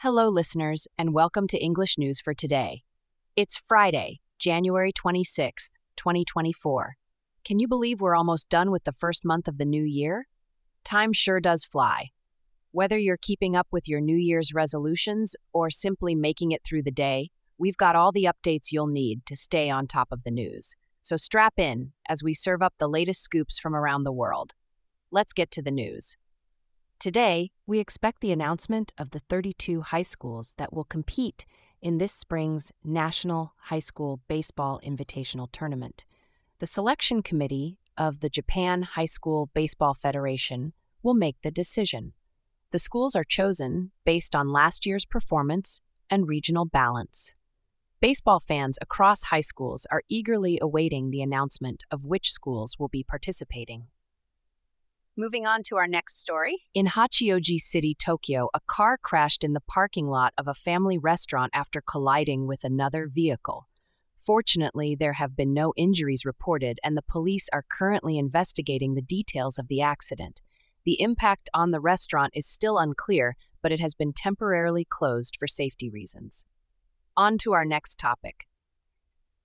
Hello, 0.00 0.28
listeners, 0.28 0.86
and 0.98 1.14
welcome 1.14 1.46
to 1.46 1.56
English 1.58 1.96
News 1.96 2.20
for 2.20 2.34
Today. 2.34 2.82
It's 3.34 3.56
Friday, 3.56 4.20
January 4.38 4.92
26th, 4.92 5.70
2024. 5.96 6.96
Can 7.46 7.58
you 7.58 7.66
believe 7.66 8.02
we're 8.02 8.14
almost 8.14 8.50
done 8.50 8.70
with 8.70 8.84
the 8.84 8.92
first 8.92 9.24
month 9.24 9.48
of 9.48 9.56
the 9.56 9.64
new 9.64 9.82
year? 9.82 10.28
Time 10.84 11.14
sure 11.14 11.40
does 11.40 11.64
fly. 11.64 12.10
Whether 12.72 12.98
you're 12.98 13.16
keeping 13.16 13.56
up 13.56 13.68
with 13.70 13.88
your 13.88 14.02
New 14.02 14.18
Year's 14.18 14.52
resolutions 14.52 15.34
or 15.54 15.70
simply 15.70 16.14
making 16.14 16.52
it 16.52 16.62
through 16.62 16.82
the 16.82 16.90
day, 16.90 17.30
we've 17.56 17.78
got 17.78 17.96
all 17.96 18.12
the 18.12 18.28
updates 18.28 18.72
you'll 18.72 18.88
need 18.88 19.24
to 19.24 19.34
stay 19.34 19.70
on 19.70 19.86
top 19.86 20.08
of 20.12 20.24
the 20.24 20.30
news. 20.30 20.74
So 21.00 21.16
strap 21.16 21.54
in 21.56 21.92
as 22.06 22.22
we 22.22 22.34
serve 22.34 22.60
up 22.60 22.74
the 22.76 22.86
latest 22.86 23.22
scoops 23.22 23.58
from 23.58 23.74
around 23.74 24.02
the 24.02 24.12
world. 24.12 24.52
Let's 25.10 25.32
get 25.32 25.50
to 25.52 25.62
the 25.62 25.70
news. 25.70 26.18
Today, 26.98 27.50
we 27.66 27.78
expect 27.78 28.20
the 28.20 28.32
announcement 28.32 28.92
of 28.96 29.10
the 29.10 29.20
32 29.20 29.82
high 29.82 30.02
schools 30.02 30.54
that 30.56 30.72
will 30.72 30.84
compete 30.84 31.44
in 31.82 31.98
this 31.98 32.12
spring's 32.12 32.72
National 32.82 33.52
High 33.64 33.80
School 33.80 34.20
Baseball 34.28 34.80
Invitational 34.84 35.46
Tournament. 35.52 36.06
The 36.58 36.66
selection 36.66 37.22
committee 37.22 37.78
of 37.98 38.20
the 38.20 38.30
Japan 38.30 38.82
High 38.82 39.04
School 39.04 39.50
Baseball 39.52 39.92
Federation 39.92 40.72
will 41.02 41.12
make 41.12 41.36
the 41.42 41.50
decision. 41.50 42.14
The 42.72 42.78
schools 42.78 43.14
are 43.14 43.24
chosen 43.24 43.92
based 44.06 44.34
on 44.34 44.48
last 44.48 44.86
year's 44.86 45.04
performance 45.04 45.82
and 46.08 46.26
regional 46.26 46.64
balance. 46.64 47.34
Baseball 48.00 48.40
fans 48.40 48.78
across 48.80 49.24
high 49.24 49.42
schools 49.42 49.86
are 49.90 50.02
eagerly 50.08 50.58
awaiting 50.62 51.10
the 51.10 51.22
announcement 51.22 51.84
of 51.90 52.06
which 52.06 52.32
schools 52.32 52.76
will 52.78 52.88
be 52.88 53.04
participating. 53.04 53.88
Moving 55.18 55.46
on 55.46 55.62
to 55.62 55.76
our 55.76 55.86
next 55.86 56.20
story. 56.20 56.64
In 56.74 56.88
Hachioji 56.88 57.58
City, 57.58 57.94
Tokyo, 57.94 58.50
a 58.52 58.60
car 58.60 58.98
crashed 58.98 59.42
in 59.42 59.54
the 59.54 59.62
parking 59.62 60.06
lot 60.06 60.34
of 60.36 60.46
a 60.46 60.52
family 60.52 60.98
restaurant 60.98 61.52
after 61.54 61.80
colliding 61.80 62.46
with 62.46 62.64
another 62.64 63.08
vehicle. 63.10 63.66
Fortunately, 64.18 64.94
there 64.94 65.14
have 65.14 65.34
been 65.34 65.54
no 65.54 65.72
injuries 65.74 66.26
reported, 66.26 66.78
and 66.84 66.98
the 66.98 67.02
police 67.02 67.48
are 67.50 67.64
currently 67.66 68.18
investigating 68.18 68.92
the 68.92 69.00
details 69.00 69.58
of 69.58 69.68
the 69.68 69.80
accident. 69.80 70.42
The 70.84 71.00
impact 71.00 71.48
on 71.54 71.70
the 71.70 71.80
restaurant 71.80 72.32
is 72.34 72.46
still 72.46 72.76
unclear, 72.76 73.36
but 73.62 73.72
it 73.72 73.80
has 73.80 73.94
been 73.94 74.12
temporarily 74.12 74.84
closed 74.84 75.36
for 75.38 75.46
safety 75.46 75.88
reasons. 75.88 76.44
On 77.16 77.38
to 77.38 77.54
our 77.54 77.64
next 77.64 77.98
topic. 77.98 78.46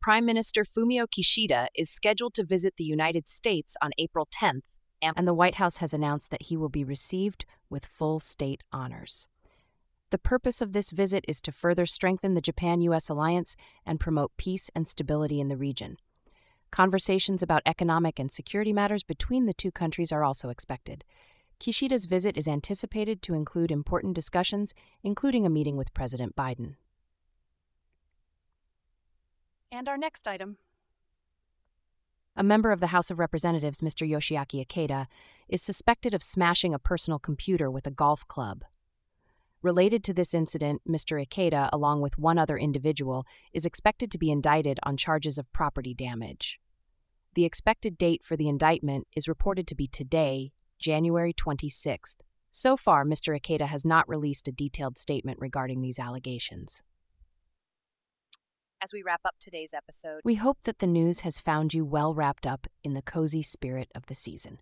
Prime 0.00 0.24
Minister 0.24 0.62
Fumio 0.62 1.08
Kishida 1.08 1.66
is 1.74 1.90
scheduled 1.90 2.34
to 2.34 2.44
visit 2.44 2.74
the 2.76 2.84
United 2.84 3.26
States 3.26 3.76
on 3.82 3.90
April 3.98 4.28
10th 4.32 4.78
and 5.02 5.26
the 5.26 5.34
White 5.34 5.56
House 5.56 5.78
has 5.78 5.92
announced 5.92 6.30
that 6.30 6.42
he 6.42 6.56
will 6.56 6.68
be 6.68 6.84
received 6.84 7.44
with 7.68 7.86
full 7.86 8.18
state 8.18 8.62
honors. 8.72 9.28
The 10.10 10.18
purpose 10.18 10.62
of 10.62 10.72
this 10.72 10.92
visit 10.92 11.24
is 11.26 11.40
to 11.42 11.52
further 11.52 11.84
strengthen 11.84 12.34
the 12.34 12.40
Japan 12.40 12.80
US 12.82 13.08
alliance 13.08 13.56
and 13.84 14.00
promote 14.00 14.36
peace 14.36 14.70
and 14.74 14.86
stability 14.86 15.40
in 15.40 15.48
the 15.48 15.56
region. 15.56 15.96
Conversations 16.70 17.42
about 17.42 17.62
economic 17.66 18.18
and 18.18 18.30
security 18.30 18.72
matters 18.72 19.02
between 19.02 19.46
the 19.46 19.54
two 19.54 19.72
countries 19.72 20.12
are 20.12 20.24
also 20.24 20.48
expected. 20.48 21.04
Kishida's 21.58 22.06
visit 22.06 22.36
is 22.36 22.46
anticipated 22.46 23.22
to 23.22 23.34
include 23.34 23.70
important 23.70 24.14
discussions, 24.14 24.74
including 25.02 25.46
a 25.46 25.50
meeting 25.50 25.76
with 25.76 25.94
President 25.94 26.36
Biden. 26.36 26.74
And 29.72 29.88
our 29.88 29.98
next 29.98 30.28
item 30.28 30.58
a 32.36 32.42
member 32.42 32.70
of 32.70 32.80
the 32.80 32.88
House 32.88 33.10
of 33.10 33.18
Representatives, 33.18 33.80
Mr. 33.80 34.08
Yoshiaki 34.08 34.64
Ikeda, 34.64 35.06
is 35.48 35.62
suspected 35.62 36.12
of 36.12 36.22
smashing 36.22 36.74
a 36.74 36.78
personal 36.78 37.18
computer 37.18 37.70
with 37.70 37.86
a 37.86 37.90
golf 37.90 38.28
club. 38.28 38.64
Related 39.62 40.04
to 40.04 40.12
this 40.12 40.34
incident, 40.34 40.82
Mr. 40.86 41.24
Ikeda, 41.24 41.70
along 41.72 42.02
with 42.02 42.18
one 42.18 42.38
other 42.38 42.58
individual, 42.58 43.24
is 43.54 43.64
expected 43.64 44.10
to 44.10 44.18
be 44.18 44.30
indicted 44.30 44.78
on 44.82 44.98
charges 44.98 45.38
of 45.38 45.50
property 45.52 45.94
damage. 45.94 46.60
The 47.34 47.46
expected 47.46 47.96
date 47.96 48.22
for 48.22 48.36
the 48.36 48.48
indictment 48.48 49.06
is 49.16 49.28
reported 49.28 49.66
to 49.68 49.74
be 49.74 49.86
today, 49.86 50.52
January 50.78 51.32
26th. 51.32 52.16
So 52.50 52.76
far, 52.76 53.04
Mr. 53.04 53.38
Ikeda 53.38 53.66
has 53.66 53.84
not 53.84 54.08
released 54.08 54.46
a 54.46 54.52
detailed 54.52 54.98
statement 54.98 55.38
regarding 55.40 55.80
these 55.80 55.98
allegations 55.98 56.82
as 58.86 58.92
we 58.92 59.02
wrap 59.02 59.22
up 59.24 59.34
today's 59.40 59.74
episode. 59.74 60.20
We 60.22 60.36
hope 60.36 60.58
that 60.62 60.78
the 60.78 60.86
news 60.86 61.22
has 61.22 61.40
found 61.40 61.74
you 61.74 61.84
well 61.84 62.14
wrapped 62.14 62.46
up 62.46 62.68
in 62.84 62.94
the 62.94 63.02
cozy 63.02 63.42
spirit 63.42 63.90
of 63.96 64.06
the 64.06 64.14
season. 64.14 64.60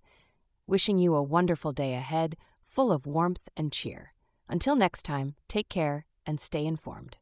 Wishing 0.66 0.96
you 0.96 1.14
a 1.14 1.22
wonderful 1.22 1.72
day 1.72 1.92
ahead, 1.92 2.38
full 2.64 2.90
of 2.90 3.04
warmth 3.04 3.50
and 3.54 3.70
cheer. 3.70 4.14
Until 4.48 4.76
next 4.76 5.02
time, 5.02 5.34
take 5.46 5.68
care 5.68 6.06
and 6.24 6.40
stay 6.40 6.64
informed. 6.64 7.18